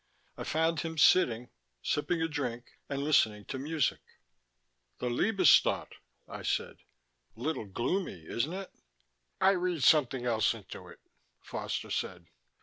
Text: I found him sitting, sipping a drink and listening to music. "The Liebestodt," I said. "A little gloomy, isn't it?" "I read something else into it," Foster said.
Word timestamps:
I 0.35 0.43
found 0.45 0.79
him 0.79 0.97
sitting, 0.97 1.51
sipping 1.83 2.23
a 2.23 2.27
drink 2.27 2.71
and 2.89 3.03
listening 3.03 3.45
to 3.45 3.59
music. 3.59 3.99
"The 4.97 5.11
Liebestodt," 5.11 5.93
I 6.27 6.41
said. 6.41 6.77
"A 7.37 7.39
little 7.39 7.65
gloomy, 7.67 8.25
isn't 8.25 8.51
it?" 8.53 8.71
"I 9.39 9.51
read 9.51 9.83
something 9.83 10.25
else 10.25 10.55
into 10.55 10.87
it," 10.87 11.01
Foster 11.43 11.91
said. 11.91 12.25